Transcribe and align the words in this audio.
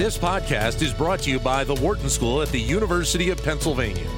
This 0.00 0.16
podcast 0.16 0.80
is 0.80 0.94
brought 0.94 1.20
to 1.24 1.30
you 1.30 1.38
by 1.38 1.62
the 1.62 1.74
Wharton 1.74 2.08
School 2.08 2.40
at 2.40 2.48
the 2.48 2.58
University 2.58 3.28
of 3.28 3.44
Pennsylvania. 3.44 4.08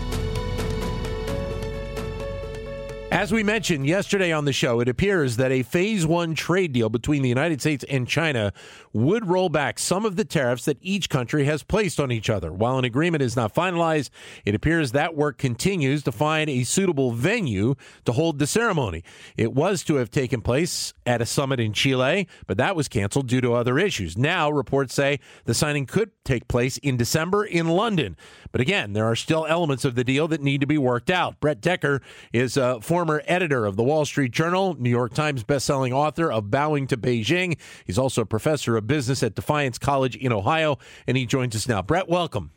As 3.13 3.31
we 3.31 3.43
mentioned 3.43 3.87
yesterday 3.87 4.33
on 4.33 4.47
the 4.47 4.55
show, 4.55 4.81
it 4.81 4.89
appears 4.89 5.37
that 5.37 5.53
a 5.53 5.63
phase 5.63 6.07
one 6.07 6.35
trade 6.35 6.73
deal 6.73 6.89
between 6.89 7.21
the 7.21 7.29
United 7.29 7.61
States 7.61 7.85
and 7.91 8.09
China 8.09 8.55
would 8.95 9.29
roll 9.29 9.51
back 9.51 9.79
some 9.79 10.07
of 10.07 10.17
the 10.17 10.25
tariffs 10.25 10.65
that 10.65 10.79
each 10.81 11.11
country 11.11 11.45
has 11.45 11.63
placed 11.63 12.01
on 12.01 12.11
each 12.11 12.31
other. 12.31 12.51
While 12.51 12.79
an 12.79 12.87
agreement 12.87 13.23
is 13.23 13.37
not 13.37 13.55
finalized, 13.55 14.09
it 14.47 14.55
appears 14.55 14.93
that 14.93 15.15
work 15.15 15.37
continues 15.37 16.03
to 16.05 16.11
find 16.11 16.49
a 16.49 16.65
suitable 16.65 17.11
venue 17.11 17.75
to 18.07 18.13
hold 18.13 18.39
the 18.39 18.47
ceremony. 18.47 19.05
It 19.37 19.53
was 19.53 19.85
to 19.85 19.97
have 19.97 20.11
taken 20.11 20.41
place 20.41 20.95
at 21.05 21.21
a 21.21 21.27
summit 21.27 21.61
in 21.61 21.75
Chile, 21.75 22.27
but 22.47 22.57
that 22.57 22.75
was 22.75 22.89
canceled 22.89 23.27
due 23.27 23.43
to 23.43 23.53
other 23.53 23.79
issues. 23.79 24.17
Now, 24.17 24.51
reports 24.51 24.95
say 24.95 25.21
the 25.45 25.53
signing 25.53 25.85
could 25.85 26.13
take 26.25 26.49
place 26.49 26.79
in 26.79 26.97
December 26.97 27.45
in 27.45 27.69
London. 27.69 28.17
But 28.53 28.63
again, 28.63 28.95
there 28.95 29.05
are 29.05 29.17
still 29.17 29.45
elements 29.47 29.85
of 29.85 29.97
the 29.97 30.05
deal 30.05 30.29
that 30.29 30.41
need 30.41 30.63
to 30.63 30.67
be 30.67 30.79
worked 30.79 31.11
out. 31.11 31.41
Brett 31.41 31.61
Decker 31.61 32.01
is 32.33 32.57
a 32.57 32.81
former 32.81 33.02
editor 33.11 33.67
of 33.67 33.77
the 33.77 33.83
Wall 33.83 34.05
Street 34.05 34.31
Journal, 34.31 34.77
New 34.79 34.91
York 34.91 35.15
Times 35.15 35.45
bestselling 35.45 35.93
author 35.93 36.31
of 36.31 36.51
Bowing 36.51 36.87
to 36.87 36.97
Beijing. 36.97 37.59
He's 37.85 37.99
also 37.99 38.23
a 38.23 38.27
professor 38.27 38.77
of 38.77 38.87
business 38.87 39.23
at 39.23 39.35
Defiance 39.35 39.79
College 39.79 40.17
in 40.17 40.33
Ohio, 40.33 40.79
and 41.07 41.17
he 41.17 41.27
joins 41.27 41.57
us 41.57 41.69
now. 41.69 41.83
Brett, 41.83 42.09
welcome. 42.09 42.53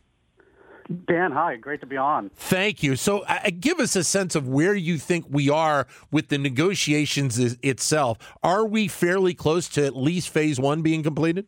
Dan, 1.08 1.31
hi. 1.31 1.55
Great 1.55 1.80
to 1.81 1.88
be 1.88 1.98
on. 1.98 2.30
Thank 2.35 2.84
you. 2.84 2.95
So, 2.95 3.21
uh, 3.21 3.49
give 3.59 3.80
us 3.80 3.95
a 3.95 4.04
sense 4.04 4.35
of 4.35 4.48
where 4.48 4.76
you 4.76 4.99
think 4.99 5.26
we 5.30 5.49
are 5.49 5.88
with 6.12 6.27
the 6.27 6.38
negotiations 6.38 7.40
itself. 7.40 8.20
Are 8.43 8.66
we 8.66 8.88
fairly 8.88 9.34
close 9.34 9.68
to 9.70 9.85
at 9.85 9.96
least 9.96 10.30
phase 10.30 10.59
one 10.59 10.84
being 10.84 11.02
completed? 11.02 11.48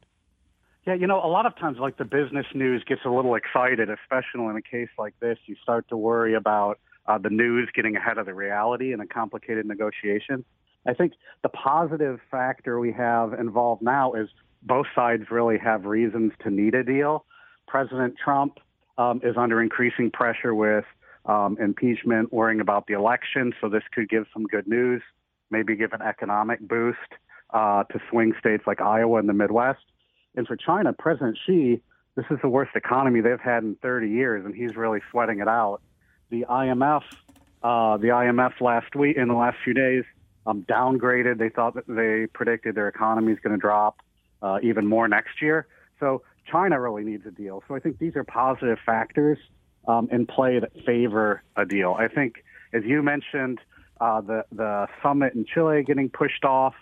Yeah, 0.88 0.94
you 0.94 1.06
know, 1.06 1.24
a 1.24 1.28
lot 1.28 1.46
of 1.46 1.56
times, 1.58 1.78
like 1.80 1.98
the 1.98 2.06
business 2.06 2.46
news 2.56 2.84
gets 2.88 3.02
a 3.06 3.10
little 3.10 3.36
excited, 3.36 3.90
especially 3.90 4.46
in 4.46 4.56
a 4.56 4.62
case 4.62 4.90
like 4.98 5.14
this. 5.20 5.38
You 5.46 5.56
start 5.62 5.88
to 5.90 5.98
worry 5.98 6.34
about 6.34 6.80
uh, 7.08 7.18
the 7.18 7.30
news 7.30 7.70
getting 7.74 7.96
ahead 7.96 8.18
of 8.18 8.26
the 8.26 8.34
reality 8.34 8.94
in 8.94 9.00
a 9.00 9.08
complicated 9.08 9.66
negotiation. 9.66 10.44
I 10.86 10.94
think 10.94 11.14
the 11.44 11.50
positive 11.50 12.20
factor 12.32 12.80
we 12.80 12.94
have 12.94 13.34
involved 13.34 13.82
now 13.82 14.14
is 14.14 14.30
both 14.64 14.88
sides 14.96 15.24
really 15.30 15.58
have 15.58 15.86
reasons 15.86 16.34
to 16.44 16.50
need 16.50 16.76
a 16.76 16.84
deal. 16.84 17.26
President 17.68 18.16
Trump 18.24 18.60
um, 18.98 19.22
is 19.24 19.36
under 19.38 19.62
increasing 19.62 20.12
pressure 20.12 20.56
with 20.56 20.86
um, 21.26 21.58
impeachment, 21.60 22.32
worrying 22.32 22.62
about 22.62 22.88
the 22.88 22.94
election, 22.94 23.54
so 23.60 23.70
this 23.70 23.84
could 23.94 24.10
give 24.10 24.26
some 24.34 24.46
good 24.46 24.68
news, 24.68 25.02
maybe 25.52 25.76
give 25.76 25.94
an 25.94 26.02
economic 26.02 26.60
boost 26.62 26.98
uh, 27.54 27.84
to 27.86 28.00
swing 28.10 28.34
states 28.40 28.64
like 28.66 28.82
Iowa 28.82 29.20
and 29.20 29.28
the 29.28 29.34
Midwest. 29.34 29.84
And 30.36 30.48
for 30.48 30.56
China, 30.56 30.94
President 30.94 31.38
Xi, 31.46 31.82
this 32.16 32.26
is 32.32 32.38
the 32.42 32.50
worst 32.50 32.76
economy 32.76 33.22
they've 33.22 33.40
had 33.40 33.64
in 33.64 33.76
30 33.82 34.10
years, 34.10 34.46
and 34.46 34.56
he's 34.56 34.76
really 34.76 35.00
sweating 35.12 35.40
it 35.40 35.48
out. 35.48 35.82
The 36.30 36.46
IMF, 36.50 37.04
uh, 37.64 37.98
the 37.98 38.08
IMF 38.08 38.60
last 38.60 38.96
week, 38.96 39.18
in 39.18 39.28
the 39.28 39.34
last 39.34 39.58
few 39.64 39.74
days, 39.74 40.04
um, 40.46 40.66
downgraded. 40.68 41.38
They 41.38 41.50
thought 41.50 41.76
that 41.76 41.88
they 41.88 42.28
predicted 42.34 42.76
their 42.76 42.88
economy 42.88 43.34
is 43.34 43.40
going 43.40 43.56
to 43.56 43.62
drop 43.62 44.02
uh, 44.42 44.60
even 44.64 44.88
more 44.88 45.08
next 45.08 45.42
year. 45.42 45.68
So 46.00 46.24
China 46.52 46.80
really 46.80 47.04
needs 47.04 47.26
a 47.26 47.32
deal. 47.32 47.64
So 47.68 47.76
I 47.76 47.80
think 47.80 48.00
these 48.00 48.16
are 48.16 48.24
positive 48.24 48.78
factors 48.86 49.38
um, 49.88 50.10
in 50.12 50.26
play 50.26 50.60
that 50.60 50.72
favor 50.86 51.44
a 51.56 51.66
deal. 51.66 51.96
I 51.98 52.08
think, 52.08 52.44
as 52.74 52.84
you 52.84 53.02
mentioned, 53.02 53.60
uh, 54.00 54.22
the 54.22 54.46
the 54.52 54.88
summit 55.02 55.34
in 55.34 55.46
Chile 55.46 55.84
getting 55.84 56.10
pushed 56.10 56.46
off. 56.46 56.76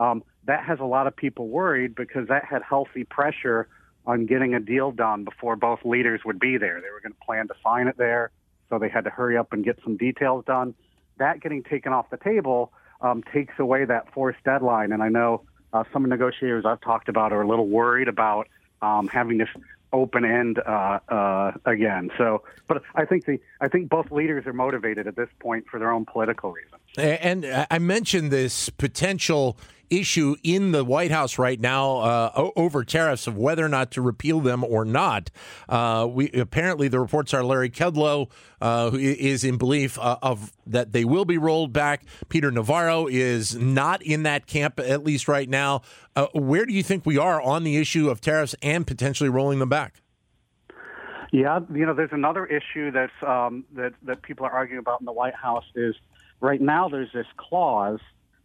Um, 0.00 0.24
that 0.46 0.64
has 0.64 0.80
a 0.80 0.84
lot 0.84 1.06
of 1.06 1.14
people 1.14 1.48
worried 1.48 1.94
because 1.94 2.28
that 2.28 2.44
had 2.44 2.62
healthy 2.62 3.04
pressure 3.04 3.68
on 4.06 4.26
getting 4.26 4.54
a 4.54 4.60
deal 4.60 4.90
done 4.90 5.24
before 5.24 5.54
both 5.54 5.80
leaders 5.84 6.20
would 6.24 6.40
be 6.40 6.56
there. 6.56 6.80
They 6.80 6.90
were 6.90 7.00
going 7.00 7.12
to 7.12 7.24
plan 7.24 7.46
to 7.48 7.54
sign 7.62 7.86
it 7.86 7.96
there, 7.98 8.30
so 8.72 8.78
they 8.78 8.88
had 8.88 9.04
to 9.04 9.10
hurry 9.10 9.36
up 9.36 9.52
and 9.52 9.62
get 9.62 9.78
some 9.84 9.98
details 9.98 10.44
done. 10.46 10.74
That 11.18 11.40
getting 11.40 11.62
taken 11.62 11.92
off 11.92 12.08
the 12.08 12.16
table 12.16 12.72
um, 13.02 13.22
takes 13.22 13.58
away 13.58 13.84
that 13.84 14.10
forced 14.14 14.42
deadline. 14.44 14.92
And 14.92 15.02
I 15.02 15.10
know 15.10 15.42
uh, 15.74 15.84
some 15.92 16.08
negotiators 16.08 16.64
I've 16.64 16.80
talked 16.80 17.10
about 17.10 17.34
are 17.34 17.42
a 17.42 17.46
little 17.46 17.68
worried 17.68 18.08
about 18.08 18.48
um, 18.80 19.08
having 19.08 19.36
this 19.36 19.50
open 19.92 20.24
end 20.24 20.58
uh, 20.58 21.00
uh, 21.06 21.52
again. 21.66 22.10
So, 22.16 22.44
but 22.66 22.82
I 22.94 23.04
think 23.04 23.26
the 23.26 23.38
I 23.62 23.68
think 23.68 23.88
both 23.88 24.10
leaders 24.10 24.44
are 24.46 24.52
motivated 24.52 25.06
at 25.06 25.14
this 25.14 25.28
point 25.38 25.66
for 25.70 25.78
their 25.78 25.92
own 25.92 26.04
political 26.04 26.52
reasons. 26.52 26.82
And 26.98 27.46
I 27.70 27.78
mentioned 27.78 28.32
this 28.32 28.68
potential 28.70 29.56
issue 29.88 30.34
in 30.42 30.72
the 30.72 30.84
White 30.84 31.12
House 31.12 31.38
right 31.38 31.60
now 31.60 31.98
uh, 31.98 32.50
over 32.56 32.82
tariffs 32.82 33.26
of 33.26 33.36
whether 33.36 33.64
or 33.64 33.68
not 33.68 33.92
to 33.92 34.02
repeal 34.02 34.40
them 34.40 34.64
or 34.64 34.84
not. 34.84 35.30
Uh, 35.68 36.08
we 36.10 36.30
apparently 36.32 36.88
the 36.88 36.98
reports 36.98 37.32
are 37.34 37.44
Larry 37.44 37.70
Kudlow 37.70 38.30
uh, 38.60 38.90
is 38.94 39.44
in 39.44 39.58
belief 39.58 39.98
uh, 39.98 40.18
of 40.22 40.52
that 40.66 40.92
they 40.92 41.04
will 41.04 41.24
be 41.24 41.38
rolled 41.38 41.72
back. 41.72 42.04
Peter 42.28 42.50
Navarro 42.50 43.06
is 43.06 43.54
not 43.54 44.02
in 44.02 44.24
that 44.24 44.46
camp 44.46 44.80
at 44.80 45.04
least 45.04 45.28
right 45.28 45.48
now. 45.48 45.82
Uh, 46.16 46.26
where 46.32 46.66
do 46.66 46.72
you 46.72 46.82
think 46.82 47.06
we 47.06 47.18
are 47.18 47.40
on 47.40 47.62
the 47.62 47.76
issue 47.76 48.10
of 48.10 48.20
tariffs 48.20 48.56
and 48.60 48.86
potentially 48.86 49.28
rolling 49.28 49.60
them 49.60 49.68
back? 49.68 50.01
Yeah, 51.32 51.60
you 51.74 51.86
know, 51.86 51.94
there's 51.94 52.12
another 52.12 52.44
issue 52.44 52.90
that's 52.90 53.12
um, 53.26 53.64
that 53.74 53.94
that 54.02 54.20
people 54.20 54.44
are 54.44 54.52
arguing 54.52 54.80
about 54.80 55.00
in 55.00 55.06
the 55.06 55.12
White 55.12 55.34
House 55.34 55.64
is 55.74 55.96
right 56.40 56.60
now 56.60 56.90
there's 56.90 57.10
this 57.14 57.26
clause 57.38 58.00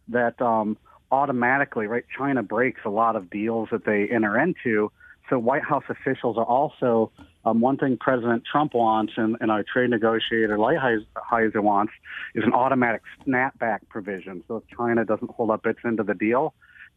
that 0.08 0.40
um, 0.40 0.78
automatically, 1.12 1.86
right? 1.86 2.04
China 2.16 2.42
breaks 2.42 2.80
a 2.86 2.88
lot 2.88 3.14
of 3.14 3.28
deals 3.28 3.68
that 3.72 3.84
they 3.84 4.08
enter 4.08 4.38
into. 4.40 4.90
So 5.28 5.38
White 5.38 5.64
House 5.64 5.84
officials 5.90 6.38
are 6.38 6.44
also 6.46 7.12
um, 7.44 7.60
one 7.60 7.76
thing 7.76 7.98
President 8.00 8.44
Trump 8.50 8.72
wants 8.72 9.12
and, 9.18 9.36
and 9.42 9.50
our 9.50 9.62
trade 9.62 9.90
negotiator 9.90 10.56
Lighthizer 10.56 11.62
wants 11.62 11.92
is 12.34 12.44
an 12.44 12.54
automatic 12.54 13.02
snapback 13.26 13.80
provision. 13.90 14.42
So 14.48 14.56
if 14.56 14.62
China 14.74 15.04
doesn't 15.04 15.30
hold 15.32 15.50
up 15.50 15.66
its 15.66 15.80
end 15.84 16.00
of 16.00 16.06
the 16.06 16.14
deal, 16.14 16.54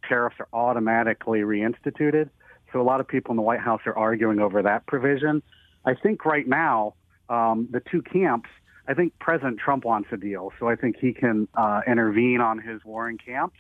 tariffs 0.07 0.38
are 0.40 0.47
automatically 0.53 1.40
reinstituted. 1.40 2.30
So 2.72 2.80
a 2.80 2.84
lot 2.84 3.01
of 3.01 3.07
people 3.09 3.31
in 3.34 3.35
the 3.35 3.44
White 3.44 3.59
House 3.59 3.81
are 3.85 3.97
arguing 3.97 4.40
over 4.40 4.62
that 4.62 4.85
provision. 4.85 5.44
I 5.86 5.96
think 5.96 6.25
right 6.25 6.47
now 6.47 6.96
um, 7.30 7.68
the 7.72 7.80
two 7.80 8.02
camps. 8.02 8.50
I 8.88 8.94
think 8.94 9.18
President 9.19 9.59
Trump 9.59 9.86
wants 9.86 10.09
a 10.12 10.18
deal, 10.18 10.52
so 10.59 10.68
I 10.68 10.75
think 10.75 10.97
he 11.00 11.14
can 11.14 11.47
uh, 11.56 11.81
intervene 11.88 12.42
on 12.42 12.59
his 12.59 12.84
warring 12.84 13.18
camps. 13.18 13.58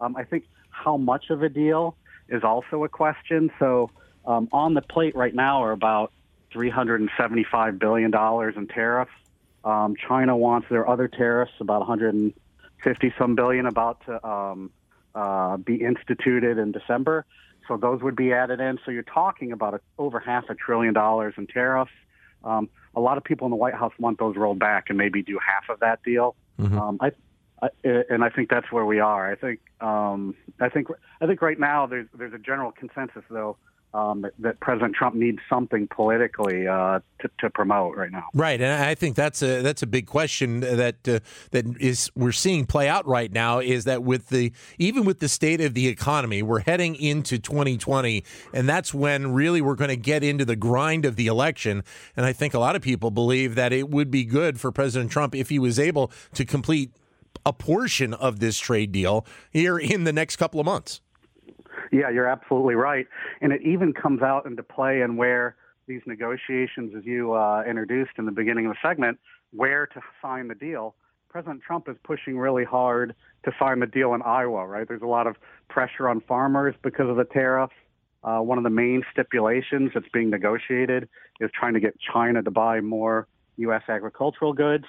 Um, 0.00 0.16
I 0.16 0.24
think 0.24 0.44
how 0.70 0.96
much 0.96 1.30
of 1.30 1.42
a 1.42 1.48
deal 1.48 1.96
is 2.28 2.42
also 2.42 2.82
a 2.82 2.88
question. 2.88 3.50
So 3.58 3.90
um, 4.24 4.48
on 4.52 4.74
the 4.74 4.82
plate 4.82 5.14
right 5.14 5.34
now 5.34 5.62
are 5.62 5.72
about 5.72 6.12
$375 6.52 7.78
billion 7.78 8.12
in 8.56 8.66
tariffs. 8.68 9.12
Um, 9.64 9.94
China 10.08 10.36
wants 10.36 10.68
their 10.68 10.88
other 10.88 11.08
tariffs, 11.08 11.52
about 11.60 11.80
150 11.80 13.14
some 13.18 13.34
billion, 13.34 13.66
about 13.66 14.04
to 14.06 14.26
um, 14.26 14.70
uh, 15.14 15.56
be 15.58 15.76
instituted 15.76 16.58
in 16.58 16.72
December. 16.72 17.24
So 17.68 17.76
those 17.76 18.02
would 18.02 18.16
be 18.16 18.32
added 18.32 18.60
in. 18.60 18.78
So 18.84 18.90
you're 18.90 19.02
talking 19.02 19.52
about 19.52 19.74
a, 19.74 19.80
over 19.98 20.20
half 20.20 20.48
a 20.48 20.54
trillion 20.54 20.94
dollars 20.94 21.34
in 21.36 21.46
tariffs. 21.46 21.92
Um, 22.44 22.68
a 22.94 23.00
lot 23.00 23.16
of 23.16 23.24
people 23.24 23.46
in 23.46 23.50
the 23.50 23.56
White 23.56 23.74
House 23.74 23.92
want 23.98 24.18
those 24.18 24.36
rolled 24.36 24.58
back 24.58 24.86
and 24.88 24.98
maybe 24.98 25.22
do 25.22 25.38
half 25.38 25.68
of 25.68 25.80
that 25.80 26.02
deal. 26.02 26.34
Mm-hmm. 26.58 26.78
Um, 26.78 26.98
I, 27.00 27.12
and 27.84 28.24
I 28.24 28.28
think 28.28 28.50
that's 28.50 28.70
where 28.72 28.84
we 28.84 28.98
are. 28.98 29.30
I 29.30 29.36
think 29.36 29.60
um, 29.80 30.34
I 30.60 30.68
think 30.68 30.88
I 31.20 31.26
think 31.26 31.40
right 31.40 31.58
now 31.58 31.86
there's 31.86 32.08
there's 32.12 32.34
a 32.34 32.38
general 32.38 32.72
consensus 32.72 33.22
though 33.30 33.56
um, 33.94 34.26
that, 34.38 34.58
President 34.60 34.94
Trump 34.94 35.14
needs 35.14 35.38
something 35.50 35.86
politically 35.88 36.66
uh, 36.66 37.00
to, 37.20 37.30
to, 37.40 37.50
promote 37.50 37.96
right 37.96 38.10
now. 38.10 38.24
Right, 38.32 38.60
and 38.60 38.82
I 38.82 38.94
think 38.94 39.16
that's 39.16 39.42
a 39.42 39.60
that's 39.60 39.82
a 39.82 39.86
big 39.86 40.06
question 40.06 40.60
that 40.60 41.06
uh, 41.06 41.20
that 41.50 41.66
is 41.78 42.10
we're 42.14 42.32
seeing 42.32 42.64
play 42.64 42.88
out 42.88 43.06
right 43.06 43.30
now. 43.30 43.58
Is 43.58 43.84
that 43.84 44.02
with 44.02 44.28
the 44.28 44.52
even 44.78 45.04
with 45.04 45.20
the 45.20 45.28
state 45.28 45.60
of 45.60 45.74
the 45.74 45.88
economy, 45.88 46.42
we're 46.42 46.60
heading 46.60 46.94
into 46.94 47.38
2020, 47.38 48.24
and 48.54 48.66
that's 48.66 48.94
when 48.94 49.32
really 49.32 49.60
we're 49.60 49.74
going 49.74 49.90
to 49.90 49.96
get 49.96 50.24
into 50.24 50.46
the 50.46 50.56
grind 50.56 51.04
of 51.04 51.16
the 51.16 51.26
election. 51.26 51.84
And 52.16 52.24
I 52.24 52.32
think 52.32 52.54
a 52.54 52.58
lot 52.58 52.76
of 52.76 52.82
people 52.82 53.10
believe 53.10 53.56
that 53.56 53.72
it 53.72 53.90
would 53.90 54.10
be 54.10 54.24
good 54.24 54.58
for 54.58 54.72
President 54.72 55.10
Trump 55.10 55.34
if 55.34 55.50
he 55.50 55.58
was 55.58 55.78
able 55.78 56.10
to 56.32 56.46
complete 56.46 56.92
a 57.44 57.52
portion 57.52 58.14
of 58.14 58.40
this 58.40 58.58
trade 58.58 58.92
deal 58.92 59.26
here 59.50 59.78
in 59.78 60.04
the 60.04 60.12
next 60.12 60.36
couple 60.36 60.60
of 60.60 60.64
months. 60.64 61.01
Yeah, 61.92 62.08
you're 62.08 62.26
absolutely 62.26 62.74
right. 62.74 63.06
And 63.42 63.52
it 63.52 63.60
even 63.62 63.92
comes 63.92 64.22
out 64.22 64.46
into 64.46 64.62
play 64.62 65.02
in 65.02 65.16
where 65.16 65.56
these 65.86 66.00
negotiations, 66.06 66.94
as 66.96 67.04
you 67.04 67.34
uh, 67.34 67.62
introduced 67.68 68.12
in 68.18 68.24
the 68.24 68.32
beginning 68.32 68.66
of 68.66 68.72
the 68.72 68.88
segment, 68.88 69.18
where 69.52 69.86
to 69.88 70.00
sign 70.22 70.48
the 70.48 70.54
deal. 70.54 70.94
President 71.28 71.62
Trump 71.62 71.88
is 71.88 71.96
pushing 72.02 72.38
really 72.38 72.64
hard 72.64 73.14
to 73.44 73.52
sign 73.58 73.80
the 73.80 73.86
deal 73.86 74.14
in 74.14 74.22
Iowa, 74.22 74.66
right? 74.66 74.88
There's 74.88 75.02
a 75.02 75.06
lot 75.06 75.26
of 75.26 75.36
pressure 75.68 76.08
on 76.08 76.20
farmers 76.22 76.74
because 76.82 77.08
of 77.08 77.16
the 77.16 77.24
tariffs. 77.24 77.74
Uh, 78.24 78.38
one 78.38 78.56
of 78.56 78.64
the 78.64 78.70
main 78.70 79.02
stipulations 79.12 79.90
that's 79.94 80.08
being 80.12 80.30
negotiated 80.30 81.08
is 81.40 81.50
trying 81.54 81.74
to 81.74 81.80
get 81.80 81.94
China 82.00 82.42
to 82.42 82.50
buy 82.50 82.80
more 82.80 83.26
U.S. 83.56 83.82
agricultural 83.88 84.52
goods. 84.52 84.84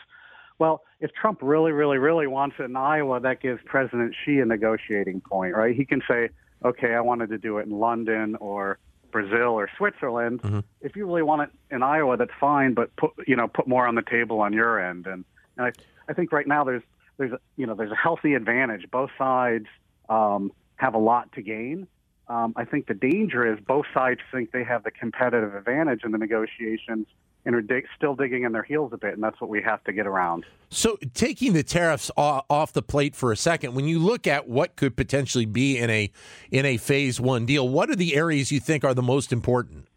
Well, 0.60 0.84
if 1.00 1.12
Trump 1.14 1.40
really, 1.42 1.72
really, 1.72 1.98
really 1.98 2.28
wants 2.28 2.58
it 2.60 2.64
in 2.64 2.76
Iowa, 2.76 3.20
that 3.22 3.42
gives 3.42 3.60
President 3.66 4.16
Xi 4.24 4.40
a 4.40 4.46
negotiating 4.46 5.22
point, 5.22 5.56
right? 5.56 5.76
He 5.76 5.84
can 5.84 6.02
say, 6.08 6.30
okay, 6.64 6.94
I 6.94 7.02
wanted 7.02 7.30
to 7.30 7.38
do 7.38 7.58
it 7.58 7.66
in 7.66 7.72
London 7.72 8.36
or 8.36 8.78
Brazil 9.12 9.52
or 9.52 9.70
Switzerland. 9.78 10.42
Mm-hmm. 10.42 10.60
If 10.82 10.96
you 10.96 11.06
really 11.06 11.22
want 11.22 11.44
it 11.44 11.50
in 11.74 11.84
Iowa, 11.84 12.18
that's 12.18 12.32
fine, 12.40 12.74
but 12.74 12.96
put 12.98 13.12
you 13.28 13.36
know 13.36 13.48
put 13.48 13.68
more 13.68 13.88
on 13.88 13.96
the 13.96 14.02
table 14.02 14.42
on 14.42 14.54
your 14.54 14.80
end. 14.80 15.08
And, 15.08 15.24
and 15.58 15.68
I, 15.68 15.72
I 16.10 16.14
think 16.14 16.32
right 16.32 16.48
now 16.48 16.64
there's 16.64 16.84
there's 17.18 17.32
a, 17.32 17.40
you 17.56 17.66
know 17.66 17.76
there's 17.76 17.92
a 17.92 17.96
healthy 17.96 18.34
advantage. 18.34 18.90
Both 18.92 19.12
sides 19.18 19.68
um, 20.10 20.52
have 20.76 20.96
a 20.96 21.00
lot 21.00 21.32
to 21.34 21.42
gain. 21.42 21.88
Um, 22.28 22.54
I 22.56 22.66
think 22.66 22.88
the 22.88 22.94
danger 22.94 23.52
is 23.52 23.60
both 23.60 23.86
sides 23.94 24.22
think 24.32 24.52
they 24.52 24.64
have 24.64 24.84
the 24.84 24.92
competitive 24.92 25.56
advantage 25.56 26.04
in 26.04 26.12
the 26.12 26.18
negotiations 26.18 27.08
and 27.46 27.56
are 27.56 27.62
dig- 27.62 27.86
still 27.96 28.16
digging 28.16 28.44
in 28.44 28.52
their 28.52 28.64
heels 28.64 28.94
a 28.94 28.98
bit, 28.98 29.14
and 29.14 29.24
that's 29.24 29.40
what 29.42 29.50
we 29.50 29.62
have 29.62 29.84
to 29.84 29.94
get 29.94 30.08
around. 30.08 30.46
So, 30.70 30.98
taking 31.14 31.54
the 31.54 31.64
tariffs 31.64 32.10
off 32.18 32.74
the 32.74 32.82
plate 32.82 33.16
for 33.16 33.32
a 33.32 33.38
second, 33.38 33.76
when 33.76 33.86
you 33.86 34.00
look 34.00 34.28
at 34.28 34.48
what 34.48 34.76
could 34.76 34.96
potentially 34.96 35.46
be 35.46 35.78
in 35.78 35.90
a 35.90 36.12
in 36.52 36.66
a 36.66 36.78
phase 36.78 37.20
one 37.20 37.46
deal, 37.46 37.68
what 37.68 37.90
are 37.90 37.96
the 37.96 38.16
areas 38.16 38.52
you 38.52 38.60
think 38.60 38.84
are 38.84 38.94
the 38.94 39.04
most 39.04 39.32
important? 39.32 39.88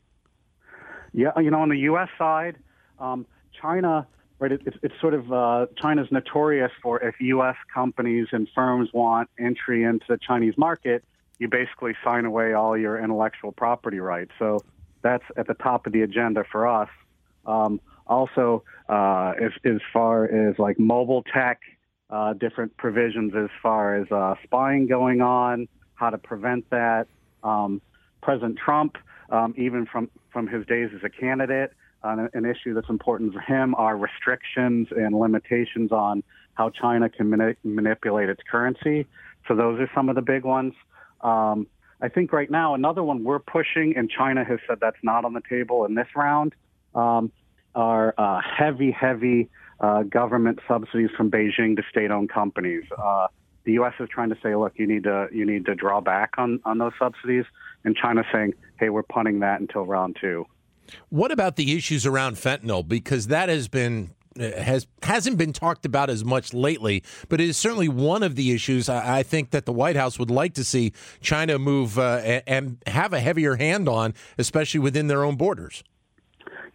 Yeah, 1.12 1.30
you 1.38 1.50
know, 1.50 1.60
on 1.60 1.70
the 1.70 1.78
U.S. 1.78 2.08
side, 2.18 2.56
um, 2.98 3.26
China 3.60 4.06
right? 4.38 4.52
It, 4.52 4.62
it's, 4.66 4.76
it's 4.82 4.94
sort 5.00 5.14
of 5.14 5.32
uh, 5.32 5.66
China's 5.80 6.08
notorious 6.10 6.72
for 6.82 7.02
if 7.02 7.14
U.S. 7.20 7.56
companies 7.72 8.28
and 8.32 8.48
firms 8.54 8.90
want 8.92 9.30
entry 9.38 9.84
into 9.84 10.04
the 10.08 10.18
Chinese 10.18 10.54
market, 10.56 11.04
you 11.38 11.48
basically 11.48 11.94
sign 12.04 12.24
away 12.24 12.52
all 12.52 12.76
your 12.76 13.02
intellectual 13.02 13.52
property 13.52 14.00
rights. 14.00 14.32
So 14.38 14.60
that's 15.02 15.24
at 15.36 15.46
the 15.46 15.54
top 15.54 15.86
of 15.86 15.92
the 15.92 16.02
agenda 16.02 16.44
for 16.50 16.66
us. 16.66 16.88
Um, 17.46 17.80
also, 18.06 18.62
uh, 18.88 19.32
as, 19.40 19.52
as 19.64 19.80
far 19.92 20.24
as 20.24 20.58
like 20.58 20.78
mobile 20.78 21.22
tech, 21.22 21.60
uh, 22.10 22.34
different 22.34 22.76
provisions 22.76 23.34
as 23.34 23.48
far 23.62 23.96
as 23.96 24.10
uh, 24.12 24.34
spying 24.44 24.86
going 24.86 25.20
on, 25.20 25.66
how 25.94 26.10
to 26.10 26.18
prevent 26.18 26.68
that. 26.70 27.06
Um, 27.42 27.80
President 28.22 28.58
Trump, 28.58 28.96
um, 29.30 29.54
even 29.56 29.86
from 29.86 30.10
from 30.32 30.46
his 30.46 30.66
days 30.66 30.90
as 30.94 31.02
a 31.02 31.08
candidate, 31.08 31.72
on 32.02 32.28
an 32.34 32.44
issue 32.44 32.74
that's 32.74 32.88
important 32.88 33.32
for 33.32 33.40
him 33.40 33.74
are 33.74 33.96
restrictions 33.96 34.88
and 34.90 35.18
limitations 35.18 35.92
on 35.92 36.22
how 36.54 36.70
China 36.70 37.08
can 37.08 37.30
mani- 37.30 37.56
manipulate 37.64 38.28
its 38.28 38.42
currency. 38.50 39.06
So 39.48 39.54
those 39.54 39.80
are 39.80 39.90
some 39.94 40.08
of 40.08 40.14
the 40.14 40.22
big 40.22 40.44
ones. 40.44 40.74
Um, 41.22 41.66
I 42.00 42.08
think 42.08 42.32
right 42.32 42.50
now 42.50 42.74
another 42.74 43.02
one 43.02 43.24
we're 43.24 43.38
pushing, 43.38 43.96
and 43.96 44.10
China 44.10 44.44
has 44.44 44.58
said 44.68 44.78
that's 44.80 45.02
not 45.02 45.24
on 45.24 45.32
the 45.32 45.42
table 45.48 45.84
in 45.86 45.94
this 45.94 46.08
round, 46.14 46.54
um, 46.96 47.30
are 47.74 48.14
uh, 48.18 48.40
heavy, 48.40 48.90
heavy 48.90 49.48
uh, 49.80 50.02
government 50.02 50.58
subsidies 50.66 51.10
from 51.16 51.30
Beijing 51.30 51.76
to 51.76 51.82
state-owned 51.90 52.30
companies. 52.30 52.84
Uh, 52.96 53.28
the 53.64 53.72
U.S. 53.72 53.92
is 54.00 54.08
trying 54.08 54.30
to 54.30 54.38
say, 54.42 54.54
look, 54.54 54.72
you 54.76 54.86
need 54.86 55.04
to 55.04 55.26
you 55.32 55.44
need 55.44 55.66
to 55.66 55.74
draw 55.74 56.00
back 56.00 56.34
on 56.38 56.60
on 56.64 56.78
those 56.78 56.92
subsidies, 56.98 57.44
and 57.84 57.96
China's 57.96 58.24
saying, 58.32 58.54
hey, 58.78 58.88
we're 58.88 59.02
punting 59.02 59.40
that 59.40 59.60
until 59.60 59.84
round 59.84 60.16
two. 60.20 60.46
What 61.08 61.32
about 61.32 61.56
the 61.56 61.76
issues 61.76 62.06
around 62.06 62.36
fentanyl? 62.36 62.86
Because 62.86 63.26
that 63.26 63.48
has 63.48 63.66
been 63.66 64.12
has 64.38 64.86
hasn't 65.02 65.36
been 65.36 65.52
talked 65.52 65.84
about 65.84 66.10
as 66.10 66.24
much 66.24 66.54
lately, 66.54 67.02
but 67.28 67.40
it 67.40 67.48
is 67.48 67.56
certainly 67.56 67.88
one 67.88 68.22
of 68.22 68.36
the 68.36 68.52
issues 68.52 68.88
I 68.88 69.22
think 69.22 69.50
that 69.50 69.66
the 69.66 69.72
White 69.72 69.96
House 69.96 70.18
would 70.18 70.30
like 70.30 70.54
to 70.54 70.64
see 70.64 70.92
China 71.20 71.58
move 71.58 71.98
uh, 71.98 72.40
and 72.46 72.78
have 72.86 73.12
a 73.12 73.20
heavier 73.20 73.56
hand 73.56 73.88
on, 73.88 74.14
especially 74.38 74.80
within 74.80 75.08
their 75.08 75.24
own 75.24 75.36
borders. 75.36 75.82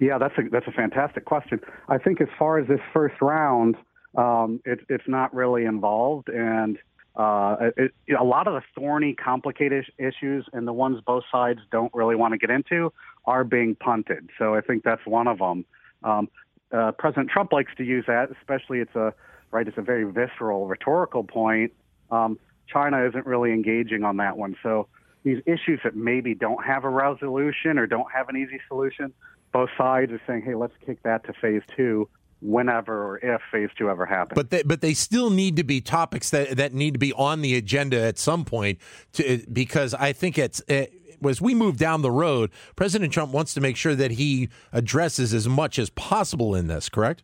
Yeah, 0.01 0.18
that's 0.18 0.33
a 0.39 0.50
that's 0.51 0.65
a 0.68 0.71
fantastic 0.71 1.25
question. 1.25 1.59
I 1.88 2.00
think 2.00 2.21
as 2.21 2.27
far 2.38 2.57
as 2.57 2.68
this 2.68 2.80
first 2.92 3.21
round, 3.21 3.75
um, 4.18 4.59
it, 4.65 4.80
it's 4.89 5.07
not 5.07 5.31
really 5.31 5.63
involved, 5.63 6.27
and 6.27 6.80
uh, 7.15 7.69
it, 7.77 7.94
a 8.19 8.24
lot 8.24 8.48
of 8.48 8.56
the 8.56 8.63
thorny, 8.74 9.13
complicated 9.13 9.86
issues 10.00 10.48
and 10.53 10.68
the 10.68 10.74
ones 10.74 11.00
both 11.06 11.24
sides 11.31 11.59
don't 11.71 11.94
really 11.94 12.15
want 12.15 12.33
to 12.33 12.39
get 12.39 12.50
into 12.50 12.92
are 13.25 13.44
being 13.44 13.75
punted. 13.75 14.31
So 14.39 14.56
I 14.56 14.62
think 14.62 14.83
that's 14.83 15.06
one 15.06 15.27
of 15.27 15.38
them. 15.38 15.65
Um, 16.04 16.30
uh, 16.71 16.94
President 16.94 17.30
Trump 17.30 17.54
likes 17.54 17.71
to 17.77 17.83
use 17.83 18.06
that, 18.07 18.30
especially 18.31 18.80
it's 18.80 18.95
a 18.95 19.13
right. 19.51 19.68
It's 19.68 19.77
a 19.77 19.83
very 19.83 20.06
visceral, 20.06 20.65
rhetorical 20.65 21.24
point. 21.24 21.74
Um, 22.09 22.39
China 22.68 23.07
isn't 23.07 23.27
really 23.27 23.51
engaging 23.51 24.04
on 24.04 24.18
that 24.18 24.36
one. 24.36 24.56
So 24.63 24.88
these 25.23 25.41
issues 25.45 25.79
that 25.83 25.95
maybe 25.95 26.33
don't 26.33 26.63
have 26.65 26.83
a 26.83 26.89
resolution 26.89 27.77
or 27.77 27.88
don't 27.88 28.12
have 28.12 28.29
an 28.29 28.38
easy 28.38 28.59
solution, 28.68 29.13
both 29.51 29.69
sides 29.77 30.12
are 30.12 30.21
saying, 30.25 30.44
"Hey, 30.44 30.56
let's 30.56 30.73
kick 30.85 31.03
that 31.03 31.23
to 31.25 31.33
phase 31.33 31.62
two 31.75 32.07
whenever 32.41 33.03
or 33.03 33.18
if 33.19 33.41
phase 33.51 33.69
two 33.77 33.89
ever 33.89 34.06
happens. 34.06 34.35
But 34.35 34.50
they, 34.50 34.63
but 34.63 34.81
they 34.81 34.94
still 34.94 35.29
need 35.29 35.56
to 35.57 35.63
be 35.63 35.79
topics 35.79 36.31
that, 36.31 36.57
that 36.57 36.73
need 36.73 36.94
to 36.94 37.00
be 37.00 37.13
on 37.13 37.41
the 37.41 37.56
agenda 37.56 38.01
at 38.01 38.18
some 38.18 38.45
point 38.45 38.79
to, 39.13 39.44
because 39.51 39.94
I 39.94 40.13
think 40.13 40.38
it's. 40.38 40.62
It, 40.68 40.94
as 41.23 41.39
we 41.39 41.53
move 41.53 41.77
down 41.77 42.01
the 42.01 42.09
road, 42.09 42.50
President 42.75 43.13
Trump 43.13 43.31
wants 43.31 43.53
to 43.53 43.62
make 43.62 43.77
sure 43.77 43.94
that 43.94 44.09
he 44.09 44.50
addresses 44.73 45.35
as 45.35 45.47
much 45.47 45.77
as 45.77 45.91
possible 45.91 46.56
in 46.56 46.65
this, 46.65 46.89
correct? 46.89 47.21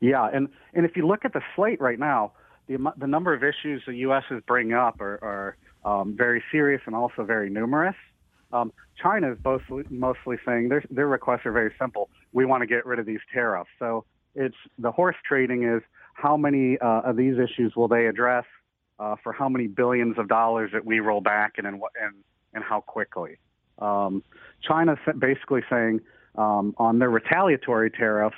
Yeah, 0.00 0.28
and, 0.32 0.48
and 0.74 0.84
if 0.84 0.96
you 0.96 1.06
look 1.06 1.24
at 1.24 1.32
the 1.32 1.40
slate 1.54 1.80
right 1.80 2.00
now, 2.00 2.32
the, 2.66 2.92
the 2.96 3.06
number 3.06 3.32
of 3.32 3.44
issues 3.44 3.84
the 3.86 3.94
U.S. 3.98 4.24
is 4.32 4.42
bringing 4.48 4.74
up 4.74 5.00
are, 5.00 5.14
are 5.22 5.56
um, 5.84 6.14
very 6.16 6.42
serious 6.50 6.82
and 6.86 6.94
also 6.94 7.24
very 7.24 7.50
numerous. 7.50 7.96
Um, 8.52 8.72
China 9.00 9.32
is 9.32 9.38
mostly, 9.44 9.84
mostly 9.90 10.36
saying 10.44 10.70
their, 10.70 10.82
their 10.90 11.06
requests 11.06 11.44
are 11.44 11.52
very 11.52 11.72
simple. 11.78 12.08
We 12.32 12.44
want 12.44 12.62
to 12.62 12.66
get 12.66 12.86
rid 12.86 12.98
of 12.98 13.06
these 13.06 13.20
tariffs. 13.32 13.70
So 13.78 14.04
it's 14.34 14.56
the 14.78 14.90
horse 14.90 15.16
trading 15.26 15.64
is 15.64 15.82
how 16.14 16.36
many 16.36 16.78
uh, 16.78 17.02
of 17.04 17.16
these 17.16 17.34
issues 17.38 17.76
will 17.76 17.88
they 17.88 18.06
address 18.06 18.44
uh, 18.98 19.16
for 19.22 19.32
how 19.32 19.48
many 19.48 19.66
billions 19.66 20.18
of 20.18 20.28
dollars 20.28 20.70
that 20.72 20.84
we 20.84 21.00
roll 21.00 21.20
back 21.20 21.54
and 21.58 21.66
and 21.66 21.80
and, 22.52 22.64
how 22.64 22.80
quickly. 22.80 23.38
Um, 23.78 24.24
China's 24.62 24.98
basically 25.18 25.62
saying 25.70 26.00
um, 26.34 26.74
on 26.78 26.98
their 26.98 27.10
retaliatory 27.10 27.90
tariffs, 27.90 28.36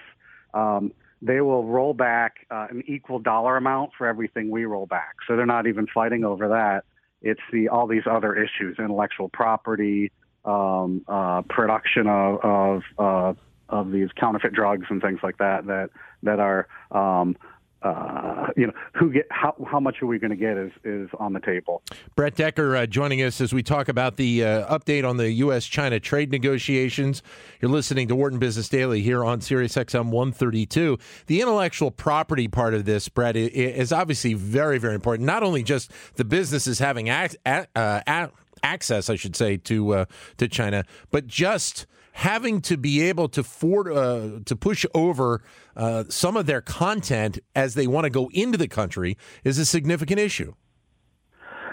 um, 0.53 0.93
they 1.23 1.41
will 1.41 1.65
roll 1.65 1.95
back 1.95 2.47
uh, 2.51 2.67
an 2.71 2.83
equal 2.87 3.19
dollar 3.19 3.57
amount 3.57 3.93
for 3.97 4.07
everything 4.07 4.51
we 4.51 4.65
roll 4.67 4.87
back. 4.87 5.17
So 5.27 5.37
they're 5.37 5.47
not 5.47 5.67
even 5.67 5.87
fighting 5.87 6.25
over 6.25 6.49
that. 6.49 6.85
It's 7.23 7.41
the 7.53 7.69
all 7.69 7.87
these 7.87 8.07
other 8.11 8.35
issues, 8.35 8.79
intellectual 8.79 9.29
property, 9.29 10.11
um, 10.45 11.05
uh, 11.07 11.43
production 11.43 12.07
of 12.07 12.41
of, 12.45 12.83
uh, 12.99 13.35
of 13.69 13.93
these 13.93 14.09
counterfeit 14.17 14.53
drugs 14.53 14.87
and 14.91 15.01
things 15.03 15.21
like 15.23 15.39
that 15.39 15.67
that 15.67 15.91
that 16.23 16.41
are 16.41 16.67
um, 16.91 17.37
uh, 17.83 18.49
you 18.57 18.67
know, 18.67 18.73
who 18.95 19.11
get 19.11 19.27
how 19.31 19.55
how 19.67 19.81
much 19.81 20.03
are 20.03 20.07
we 20.07 20.19
going 20.19 20.31
to 20.31 20.37
get 20.37 20.57
is 20.57 20.73
is 20.85 21.09
on 21.19 21.33
the 21.33 21.41
table. 21.41 21.83
Brett 22.15 22.35
Decker 22.35 22.77
uh, 22.77 22.87
joining 22.87 23.23
us 23.23 23.41
as 23.41 23.53
we 23.53 23.63
talk 23.63 23.89
about 23.89 24.17
the 24.17 24.45
uh, 24.45 24.79
update 24.79 25.09
on 25.09 25.17
the 25.17 25.31
U.S. 25.33 25.65
China 25.67 25.99
trade 25.99 26.31
negotiations. 26.31 27.23
You're 27.61 27.71
listening 27.71 28.09
to 28.09 28.17
Wharton 28.17 28.39
Business 28.39 28.69
Daily 28.69 29.01
here 29.01 29.25
on 29.25 29.41
Sirius 29.41 29.77
XM 29.77 30.11
132. 30.11 30.99
The 31.27 31.41
intellectual 31.41 31.91
property 31.91 32.49
part 32.49 32.75
of 32.75 32.85
this, 32.85 33.09
Brett, 33.09 33.37
is 33.37 33.93
obviously 33.93 34.35
very 34.35 34.79
very 34.79 34.95
important. 34.95 35.27
Not 35.27 35.43
only 35.43 35.63
just 35.63 35.91
the 36.17 36.25
businesses 36.25 36.81
having 36.81 37.09
ac- 37.09 37.39
uh, 37.47 38.29
access, 38.63 39.09
I 39.09 39.17
should 39.17 39.37
say, 39.37 39.57
to 39.57 39.95
uh, 39.95 40.05
to 40.37 40.49
China, 40.49 40.85
but 41.11 41.27
just 41.27 41.87
having 42.21 42.61
to 42.61 42.77
be 42.77 43.01
able 43.01 43.31
to 43.31 43.41
uh, 43.41 44.41
to 44.45 44.55
push 44.55 44.85
over 44.95 45.43
uh, 45.75 46.05
some 46.11 46.37
of 46.37 46.45
their 46.45 46.61
content 46.61 47.39
as 47.55 47.73
they 47.73 47.87
want 47.87 48.05
to 48.05 48.11
go 48.11 48.29
into 48.35 48.59
the 48.59 48.69
country 48.69 49.17
is 49.43 49.59
a 49.59 49.65
significant 49.65 50.21
issue. 50.21 50.53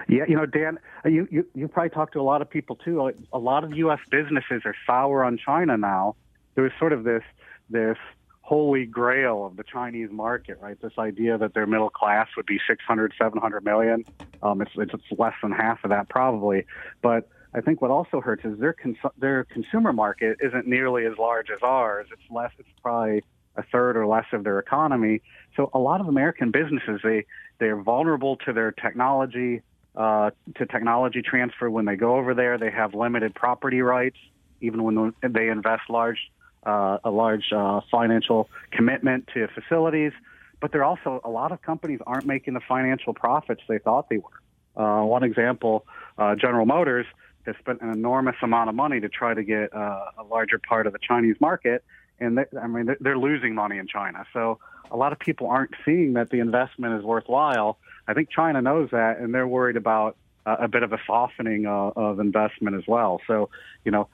Yeah, 0.08 0.24
you 0.26 0.38
know, 0.38 0.46
Dan, 0.46 0.80
you, 1.04 1.28
you 1.30 1.46
you 1.54 1.68
probably 1.68 1.90
talked 1.90 2.14
to 2.14 2.22
a 2.22 2.24
lot 2.24 2.42
of 2.42 2.50
people 2.50 2.78
too. 2.78 3.12
A 3.34 3.38
lot 3.38 3.66
of 3.66 3.76
U.S. 3.76 4.00
businesses 4.10 4.62
are 4.64 4.76
sour 4.86 5.26
on 5.26 5.38
China 5.38 5.76
now. 5.76 6.16
There 6.56 6.64
was 6.64 6.72
sort 6.80 6.94
of 6.94 7.04
this 7.04 7.24
this 7.70 7.98
holy 8.40 8.86
grail 8.86 9.46
of 9.46 9.58
the 9.58 9.64
Chinese 9.64 10.10
market, 10.10 10.58
right? 10.62 10.80
This 10.82 10.94
idea 10.98 11.38
that 11.38 11.54
their 11.54 11.68
middle 11.68 11.90
class 11.90 12.30
would 12.38 12.46
be 12.46 12.58
600, 12.66 13.14
700 13.18 13.66
million. 13.66 14.06
Um, 14.42 14.62
it's, 14.62 14.72
it's 14.78 14.94
less 15.18 15.34
than 15.44 15.52
half 15.52 15.84
of 15.84 15.90
that 15.90 16.08
probably, 16.08 16.66
but 17.02 17.28
I 17.58 17.62
think 17.62 17.82
what 17.82 17.90
also 17.90 18.22
hurts 18.22 18.46
is 18.46 18.60
their 18.60 18.74
cons- 18.74 19.14
their 19.18 19.44
consumer 19.46 19.92
market 19.92 20.38
isn't 20.42 20.68
nearly 20.68 21.06
as 21.06 21.18
large 21.18 21.50
as 21.50 21.60
ours. 21.64 22.08
It's 22.12 22.22
less. 22.30 22.52
It's 22.60 22.70
probably 22.84 23.24
a 23.56 23.64
third 23.64 23.98
or 23.98 24.06
less 24.06 24.26
of 24.32 24.44
their 24.44 24.60
economy. 24.60 25.22
So 25.56 25.72
a 25.74 25.80
lot 25.80 26.00
of 26.00 26.08
American 26.08 26.52
businesses 26.52 27.02
they 27.04 27.26
they're 27.58 27.82
vulnerable 27.82 28.36
to 28.46 28.54
their 28.54 28.72
technology 28.72 29.64
uh, 29.96 30.30
to 30.56 30.66
technology 30.68 31.24
transfer 31.24 31.68
when 31.70 31.86
they 31.86 31.96
go 31.96 32.18
over 32.18 32.36
there. 32.36 32.60
They 32.60 32.70
have 32.70 32.94
limited 32.94 33.34
property 33.34 33.82
rights 33.82 34.18
even 34.62 34.84
when 34.84 35.14
they 35.22 35.50
invest 35.50 35.90
large 35.90 36.20
uh, 36.64 37.00
a 37.04 37.10
large 37.10 37.52
uh, 37.52 37.82
financial 37.90 38.50
commitment 38.72 39.30
to 39.34 39.48
facilities. 39.48 40.12
But 40.60 40.72
there 40.72 40.84
also 40.84 41.22
a 41.24 41.30
lot 41.30 41.52
of 41.52 41.64
companies 41.64 42.00
aren't 42.06 42.28
making 42.28 42.54
the 42.54 42.62
financial 42.68 43.16
profits 43.16 43.62
they 43.68 43.80
thought 43.80 44.10
they 44.10 44.18
were. 44.18 44.42
Uh, 44.76 45.04
one 45.04 45.24
example, 45.24 45.88
uh, 46.20 46.36
General 46.36 46.68
Motors 46.68 47.08
has 47.48 47.56
spent 47.58 47.82
an 47.82 47.90
enormous 47.92 48.36
amount 48.44 48.70
of 48.70 48.76
money 48.76 49.00
to 49.00 49.10
try 49.10 49.34
to 49.34 49.44
get 49.44 49.74
uh, 49.74 50.06
a 50.18 50.24
larger 50.24 50.60
part 50.60 50.86
of 50.86 50.94
the 50.94 51.00
Chinese 51.00 51.36
market, 51.42 51.84
and 52.20 52.38
they, 52.38 52.46
I 52.62 52.68
mean 52.68 52.86
they're, 52.86 52.98
they're 53.00 53.18
losing 53.18 53.56
money 53.56 53.78
in 53.78 53.88
China. 53.88 54.26
So 54.34 54.60
a 54.92 54.98
lot 54.98 55.12
of 55.12 55.20
people 55.20 55.48
aren't 55.48 55.74
seeing 55.84 56.14
that 56.14 56.30
the 56.30 56.40
investment 56.40 57.00
is 57.00 57.04
worthwhile. 57.04 57.78
I 58.08 58.14
think 58.14 58.30
China 58.30 58.62
knows 58.62 58.90
that, 58.92 59.20
and 59.20 59.34
they're 59.34 59.48
worried 59.48 59.76
about 59.76 60.16
uh, 60.46 60.58
a 60.60 60.68
bit 60.68 60.84
of 60.84 60.94
a 60.94 61.00
softening 61.06 61.66
uh, 61.66 61.92
of 61.96 62.20
investment 62.20 62.76
as 62.76 62.84
well. 62.88 63.22
So, 63.28 63.50
you 63.84 63.92
know, 63.92 64.08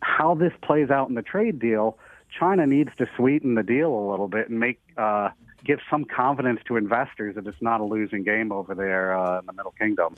how 0.00 0.34
this 0.34 0.52
plays 0.62 0.90
out 0.90 1.08
in 1.08 1.14
the 1.14 1.22
trade 1.22 1.58
deal, 1.58 1.98
China 2.38 2.66
needs 2.66 2.90
to 2.98 3.06
sweeten 3.16 3.54
the 3.54 3.62
deal 3.62 3.92
a 3.92 4.04
little 4.10 4.28
bit 4.28 4.50
and 4.50 4.60
make 4.60 4.80
uh, 4.96 5.30
give 5.64 5.80
some 5.90 6.04
confidence 6.04 6.60
to 6.66 6.76
investors 6.76 7.34
that 7.34 7.46
it's 7.46 7.62
not 7.62 7.80
a 7.80 7.84
losing 7.84 8.22
game 8.22 8.52
over 8.52 8.74
there 8.74 9.18
uh, 9.18 9.40
in 9.40 9.46
the 9.46 9.52
Middle 9.52 9.74
Kingdom. 9.78 10.14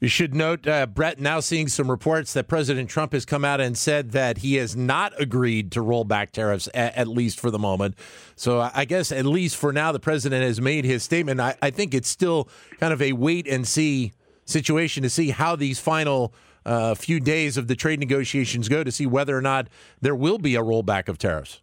You 0.00 0.08
should 0.08 0.34
note, 0.34 0.66
uh, 0.66 0.86
Brett, 0.86 1.18
now 1.18 1.40
seeing 1.40 1.68
some 1.68 1.90
reports 1.90 2.32
that 2.34 2.48
President 2.48 2.90
Trump 2.90 3.12
has 3.12 3.24
come 3.24 3.44
out 3.44 3.60
and 3.60 3.78
said 3.78 4.10
that 4.10 4.38
he 4.38 4.56
has 4.56 4.76
not 4.76 5.12
agreed 5.20 5.70
to 5.72 5.80
roll 5.80 6.04
back 6.04 6.32
tariffs, 6.32 6.68
at, 6.74 6.94
at 6.96 7.08
least 7.08 7.40
for 7.40 7.50
the 7.50 7.58
moment. 7.58 7.94
So 8.36 8.68
I 8.74 8.84
guess, 8.84 9.12
at 9.12 9.24
least 9.24 9.56
for 9.56 9.72
now, 9.72 9.92
the 9.92 10.00
president 10.00 10.42
has 10.42 10.60
made 10.60 10.84
his 10.84 11.02
statement. 11.02 11.40
I, 11.40 11.56
I 11.62 11.70
think 11.70 11.94
it's 11.94 12.08
still 12.08 12.48
kind 12.80 12.92
of 12.92 13.00
a 13.00 13.12
wait 13.12 13.46
and 13.46 13.66
see 13.66 14.12
situation 14.44 15.02
to 15.04 15.10
see 15.10 15.30
how 15.30 15.56
these 15.56 15.78
final 15.78 16.34
uh, 16.66 16.94
few 16.94 17.20
days 17.20 17.56
of 17.56 17.68
the 17.68 17.76
trade 17.76 18.00
negotiations 18.00 18.68
go 18.68 18.84
to 18.84 18.90
see 18.90 19.06
whether 19.06 19.36
or 19.36 19.42
not 19.42 19.68
there 20.00 20.14
will 20.14 20.38
be 20.38 20.56
a 20.56 20.62
rollback 20.62 21.08
of 21.08 21.18
tariffs. 21.18 21.62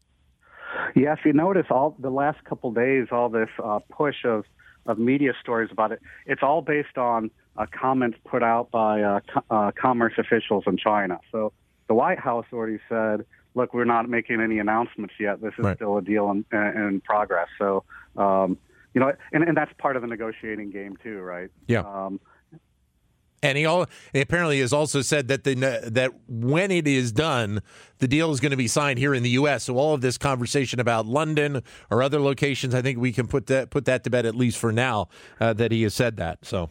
If 0.95 1.19
you 1.25 1.33
notice, 1.33 1.67
all 1.69 1.95
the 1.99 2.09
last 2.09 2.43
couple 2.45 2.71
days, 2.71 3.07
all 3.11 3.29
this 3.29 3.49
uh, 3.63 3.79
push 3.91 4.25
of 4.25 4.45
of 4.87 4.97
media 4.97 5.33
stories 5.39 5.69
about 5.71 5.91
it, 5.91 6.01
it's 6.25 6.41
all 6.41 6.63
based 6.63 6.97
on 6.97 7.29
comments 7.67 8.17
put 8.25 8.43
out 8.43 8.71
by 8.71 9.01
uh, 9.01 9.19
co- 9.33 9.43
uh, 9.49 9.71
commerce 9.79 10.13
officials 10.17 10.63
in 10.67 10.77
China. 10.77 11.19
So 11.31 11.53
the 11.87 11.93
White 11.93 12.19
House 12.19 12.45
already 12.53 12.79
said, 12.89 13.25
"Look, 13.55 13.73
we're 13.73 13.85
not 13.85 14.09
making 14.09 14.41
any 14.41 14.59
announcements 14.59 15.13
yet. 15.19 15.41
This 15.41 15.53
is 15.57 15.65
right. 15.65 15.77
still 15.77 15.97
a 15.97 16.01
deal 16.01 16.31
in, 16.31 16.45
in 16.51 17.01
progress." 17.05 17.47
So 17.57 17.83
um, 18.17 18.57
you 18.93 19.01
know, 19.01 19.13
and, 19.31 19.43
and 19.43 19.55
that's 19.55 19.71
part 19.77 19.95
of 19.95 20.01
the 20.01 20.07
negotiating 20.07 20.71
game 20.71 20.97
too, 21.01 21.19
right? 21.19 21.49
Yeah. 21.67 21.81
Um, 21.81 22.19
and 23.43 23.57
he, 23.57 23.65
all, 23.65 23.87
he 24.13 24.21
apparently 24.21 24.59
has 24.59 24.71
also 24.71 25.01
said 25.01 25.27
that 25.29 25.43
the 25.43 25.55
that 25.87 26.11
when 26.27 26.69
it 26.69 26.87
is 26.87 27.11
done, 27.11 27.61
the 27.97 28.07
deal 28.07 28.31
is 28.31 28.39
going 28.39 28.51
to 28.51 28.57
be 28.57 28.67
signed 28.67 28.99
here 28.99 29.15
in 29.15 29.23
the 29.23 29.31
U.S. 29.31 29.63
So 29.63 29.77
all 29.77 29.95
of 29.95 30.01
this 30.01 30.17
conversation 30.17 30.79
about 30.79 31.07
London 31.07 31.63
or 31.89 32.03
other 32.03 32.19
locations, 32.19 32.75
I 32.75 32.83
think 32.83 32.99
we 32.99 33.11
can 33.11 33.27
put 33.27 33.47
that 33.47 33.71
put 33.71 33.85
that 33.85 34.03
to 34.03 34.11
bed 34.11 34.27
at 34.27 34.35
least 34.35 34.59
for 34.59 34.71
now. 34.71 35.07
Uh, 35.39 35.53
that 35.53 35.71
he 35.71 35.81
has 35.83 35.95
said 35.95 36.17
that. 36.17 36.45
So 36.45 36.69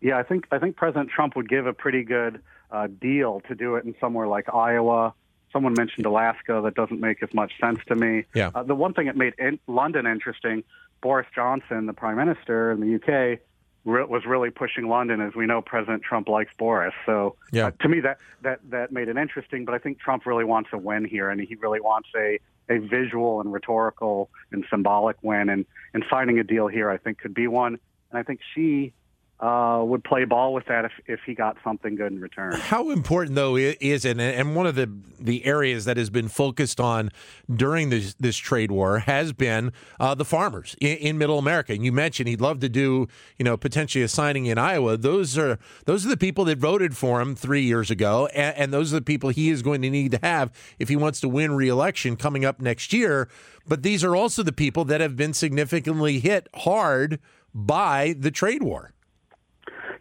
yeah, 0.00 0.18
I 0.18 0.22
think 0.22 0.46
I 0.50 0.58
think 0.58 0.76
President 0.76 1.10
Trump 1.10 1.36
would 1.36 1.48
give 1.48 1.66
a 1.66 1.72
pretty 1.72 2.02
good 2.02 2.40
uh, 2.70 2.86
deal 2.86 3.40
to 3.48 3.54
do 3.54 3.76
it 3.76 3.84
in 3.84 3.94
somewhere 4.00 4.26
like 4.26 4.52
Iowa. 4.52 5.14
Someone 5.52 5.74
mentioned 5.76 6.06
Alaska. 6.06 6.60
That 6.64 6.74
doesn't 6.74 7.00
make 7.00 7.22
as 7.22 7.32
much 7.34 7.52
sense 7.60 7.78
to 7.88 7.94
me. 7.94 8.24
Yeah. 8.34 8.50
Uh, 8.54 8.62
the 8.62 8.74
one 8.74 8.94
thing 8.94 9.06
that 9.06 9.16
made 9.16 9.34
in- 9.38 9.60
London 9.66 10.06
interesting, 10.06 10.64
Boris 11.00 11.26
Johnson, 11.34 11.86
the 11.86 11.92
Prime 11.92 12.16
Minister 12.16 12.72
in 12.72 12.80
the 12.80 12.96
UK, 12.96 13.40
re- 13.84 14.04
was 14.04 14.24
really 14.26 14.50
pushing 14.50 14.88
London, 14.88 15.20
as 15.20 15.34
we 15.34 15.46
know 15.46 15.62
President 15.62 16.02
Trump 16.02 16.28
likes 16.28 16.52
Boris. 16.58 16.94
So 17.04 17.36
yeah. 17.52 17.66
uh, 17.66 17.70
to 17.80 17.88
me, 17.88 18.00
that 18.00 18.18
that 18.42 18.60
that 18.70 18.92
made 18.92 19.08
it 19.08 19.16
interesting. 19.16 19.64
But 19.64 19.74
I 19.74 19.78
think 19.78 20.00
Trump 20.00 20.26
really 20.26 20.44
wants 20.44 20.70
a 20.72 20.78
win 20.78 21.04
here, 21.04 21.30
and 21.30 21.40
he 21.40 21.54
really 21.56 21.80
wants 21.80 22.08
a 22.16 22.38
a 22.68 22.78
visual 22.78 23.40
and 23.40 23.52
rhetorical 23.52 24.30
and 24.52 24.64
symbolic 24.70 25.16
win. 25.22 25.48
And 25.48 25.66
and 25.94 26.04
signing 26.10 26.38
a 26.38 26.44
deal 26.44 26.66
here, 26.66 26.90
I 26.90 26.96
think, 26.96 27.18
could 27.18 27.34
be 27.34 27.46
one. 27.46 27.78
And 28.10 28.18
I 28.18 28.22
think 28.22 28.40
Xi 28.54 28.92
uh, 29.38 29.82
would 29.84 30.02
play 30.02 30.24
ball 30.24 30.54
with 30.54 30.64
that 30.66 30.86
if, 30.86 30.92
if 31.06 31.20
he 31.26 31.34
got 31.34 31.58
something 31.62 31.94
good 31.94 32.10
in 32.10 32.20
return. 32.20 32.52
How 32.52 32.90
important, 32.90 33.34
though, 33.34 33.56
is 33.56 34.06
it? 34.06 34.18
And 34.18 34.56
one 34.56 34.66
of 34.66 34.76
the, 34.76 34.90
the 35.20 35.44
areas 35.44 35.84
that 35.84 35.98
has 35.98 36.08
been 36.08 36.28
focused 36.28 36.80
on 36.80 37.10
during 37.54 37.90
this, 37.90 38.14
this 38.14 38.36
trade 38.38 38.70
war 38.70 39.00
has 39.00 39.34
been 39.34 39.72
uh, 40.00 40.14
the 40.14 40.24
farmers 40.24 40.74
in, 40.80 40.96
in, 40.96 41.18
Middle 41.18 41.38
America. 41.38 41.74
And 41.74 41.84
you 41.84 41.92
mentioned 41.92 42.28
he'd 42.28 42.40
love 42.40 42.60
to 42.60 42.68
do, 42.70 43.08
you 43.38 43.44
know, 43.44 43.58
potentially 43.58 44.02
a 44.02 44.08
signing 44.08 44.46
in 44.46 44.56
Iowa. 44.56 44.96
Those 44.96 45.36
are 45.36 45.58
those 45.84 46.06
are 46.06 46.08
the 46.08 46.16
people 46.16 46.46
that 46.46 46.56
voted 46.56 46.96
for 46.96 47.20
him 47.20 47.34
three 47.34 47.62
years 47.62 47.90
ago, 47.90 48.26
and, 48.28 48.56
and 48.56 48.72
those 48.72 48.92
are 48.92 48.96
the 48.96 49.04
people 49.04 49.30
he 49.30 49.50
is 49.50 49.62
going 49.62 49.82
to 49.82 49.90
need 49.90 50.12
to 50.12 50.18
have 50.22 50.50
if 50.78 50.88
he 50.88 50.96
wants 50.96 51.20
to 51.20 51.28
win 51.28 51.54
re-election 51.54 52.16
coming 52.16 52.44
up 52.44 52.60
next 52.60 52.92
year. 52.92 53.28
But 53.68 53.82
these 53.82 54.02
are 54.02 54.16
also 54.16 54.42
the 54.42 54.52
people 54.52 54.84
that 54.86 55.00
have 55.00 55.16
been 55.16 55.34
significantly 55.34 56.20
hit 56.20 56.48
hard 56.54 57.18
by 57.52 58.14
the 58.18 58.30
trade 58.30 58.62
war. 58.62 58.92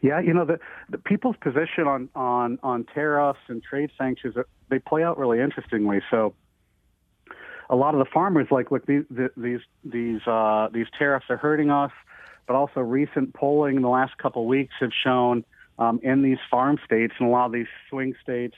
Yeah, 0.05 0.19
you 0.19 0.35
know 0.35 0.45
the, 0.45 0.59
the 0.89 1.00
people's 1.00 1.35
position 1.41 1.88
on 1.88 2.09
on 2.13 2.59
on 2.62 2.83
tariffs 2.83 3.39
and 3.47 3.63
trade 3.63 3.89
sanctions 3.97 4.35
they 4.69 4.77
play 4.77 5.03
out 5.03 5.17
really 5.17 5.39
interestingly. 5.39 6.00
So 6.12 6.35
a 7.71 7.75
lot 7.75 7.95
of 7.95 8.00
the 8.00 8.12
farmers 8.13 8.47
like 8.51 8.69
look 8.69 8.85
these 8.85 9.05
these 9.35 9.62
these 9.83 10.21
uh, 10.27 10.67
these 10.71 10.85
tariffs 11.00 11.25
are 11.29 11.38
hurting 11.38 11.71
us, 11.71 11.91
but 12.45 12.55
also 12.55 12.81
recent 12.81 13.33
polling 13.33 13.77
in 13.77 13.81
the 13.81 13.89
last 13.89 14.15
couple 14.19 14.43
of 14.43 14.47
weeks 14.47 14.75
have 14.79 14.91
shown 15.03 15.43
um, 15.79 16.00
in 16.03 16.21
these 16.21 16.38
farm 16.51 16.77
states 16.85 17.15
and 17.17 17.27
a 17.27 17.31
lot 17.31 17.47
of 17.47 17.51
these 17.51 17.67
swing 17.89 18.13
states 18.21 18.55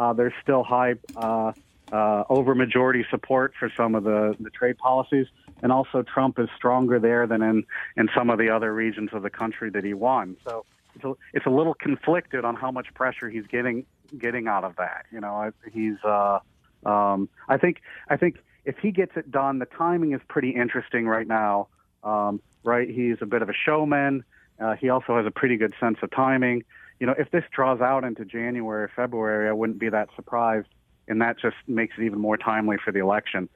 uh, 0.00 0.12
there's 0.12 0.34
still 0.42 0.64
high 0.64 0.94
uh, 1.16 1.52
uh, 1.92 2.24
over 2.28 2.56
majority 2.56 3.04
support 3.08 3.54
for 3.56 3.70
some 3.76 3.94
of 3.94 4.02
the, 4.02 4.34
the 4.40 4.50
trade 4.50 4.78
policies. 4.78 5.26
And 5.62 5.72
also, 5.72 6.02
Trump 6.02 6.38
is 6.38 6.48
stronger 6.56 7.00
there 7.00 7.26
than 7.26 7.42
in, 7.42 7.64
in 7.96 8.08
some 8.16 8.30
of 8.30 8.38
the 8.38 8.50
other 8.50 8.72
regions 8.72 9.10
of 9.12 9.22
the 9.22 9.30
country 9.30 9.70
that 9.70 9.82
he 9.82 9.94
won. 9.94 10.36
So 10.44 10.64
it's 10.98 11.04
a, 11.04 11.12
it's 11.32 11.46
a 11.46 11.50
little 11.50 11.74
conflicted 11.74 12.44
on 12.44 12.56
how 12.56 12.70
much 12.70 12.92
pressure 12.94 13.30
he's 13.30 13.46
getting 13.46 13.86
getting 14.16 14.48
out 14.48 14.64
of 14.64 14.76
that. 14.76 15.06
You 15.12 15.20
know, 15.20 15.52
he's 15.72 15.96
uh, 16.04 16.40
um, 16.84 17.28
I 17.48 17.56
think 17.56 17.82
I 18.08 18.16
think 18.16 18.38
if 18.64 18.76
he 18.78 18.90
gets 18.90 19.12
it 19.16 19.30
done, 19.30 19.58
the 19.58 19.66
timing 19.66 20.12
is 20.12 20.20
pretty 20.28 20.50
interesting 20.50 21.06
right 21.06 21.26
now. 21.26 21.68
Um, 22.02 22.40
right, 22.64 22.88
he's 22.88 23.16
a 23.20 23.26
bit 23.26 23.42
of 23.42 23.48
a 23.48 23.54
showman. 23.54 24.24
Uh, 24.60 24.74
he 24.74 24.88
also 24.88 25.16
has 25.16 25.26
a 25.26 25.30
pretty 25.30 25.56
good 25.56 25.74
sense 25.78 25.98
of 26.02 26.10
timing. 26.10 26.64
You 27.00 27.06
know, 27.06 27.14
if 27.16 27.30
this 27.30 27.44
draws 27.52 27.80
out 27.80 28.02
into 28.04 28.24
January 28.24 28.88
February, 28.94 29.48
I 29.48 29.52
wouldn't 29.52 29.78
be 29.78 29.88
that 29.88 30.08
surprised, 30.16 30.66
and 31.06 31.20
that 31.22 31.38
just 31.38 31.56
makes 31.68 31.94
it 31.96 32.02
even 32.04 32.18
more 32.18 32.36
timely 32.36 32.76
for 32.84 32.92
the 32.92 32.98
election. 32.98 33.48